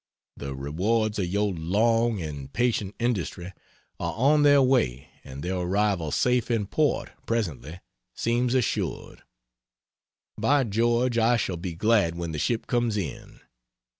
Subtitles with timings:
[0.35, 3.53] The rewards of your long and patient industry
[3.99, 7.81] are on their way, and their arrival safe in port, presently,
[8.15, 9.21] seems assured.
[10.39, 13.41] By George, I shall be glad when the ship comes in!